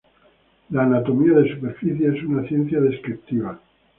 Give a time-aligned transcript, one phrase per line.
[0.71, 3.59] La anatomía de superficie es una ciencia descriptiva.